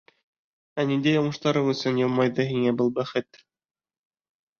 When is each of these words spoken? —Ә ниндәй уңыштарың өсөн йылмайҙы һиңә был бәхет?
—Ә 0.83 0.85
ниндәй 0.91 1.19
уңыштарың 1.19 1.69
өсөн 1.73 1.99
йылмайҙы 2.05 2.47
һиңә 2.53 2.73
был 2.81 2.91
бәхет? 2.97 3.41